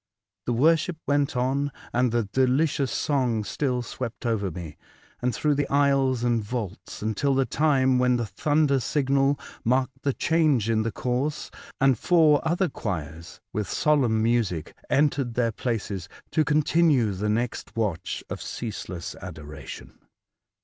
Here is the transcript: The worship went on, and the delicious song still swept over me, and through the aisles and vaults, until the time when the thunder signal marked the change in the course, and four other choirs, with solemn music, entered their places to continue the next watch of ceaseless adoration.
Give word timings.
The 0.47 0.53
worship 0.53 0.97
went 1.05 1.37
on, 1.37 1.71
and 1.93 2.11
the 2.11 2.23
delicious 2.23 2.91
song 2.91 3.43
still 3.43 3.83
swept 3.83 4.25
over 4.25 4.49
me, 4.49 4.75
and 5.21 5.31
through 5.31 5.53
the 5.53 5.69
aisles 5.69 6.23
and 6.23 6.43
vaults, 6.43 7.03
until 7.03 7.35
the 7.35 7.45
time 7.45 7.99
when 7.99 8.15
the 8.15 8.25
thunder 8.25 8.79
signal 8.79 9.39
marked 9.63 10.01
the 10.01 10.13
change 10.13 10.71
in 10.71 10.81
the 10.81 10.91
course, 10.91 11.51
and 11.79 11.99
four 11.99 12.41
other 12.43 12.67
choirs, 12.67 13.41
with 13.53 13.69
solemn 13.69 14.23
music, 14.23 14.73
entered 14.89 15.35
their 15.35 15.51
places 15.51 16.09
to 16.31 16.43
continue 16.43 17.11
the 17.11 17.29
next 17.29 17.75
watch 17.75 18.23
of 18.27 18.41
ceaseless 18.41 19.13
adoration. 19.21 19.99